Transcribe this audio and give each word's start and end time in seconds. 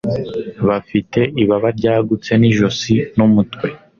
Bafite 0.67 1.19
ibaba 1.43 1.69
ryagutse 1.77 2.31
nijosi 2.39 2.93
n'umutwe 3.15 3.67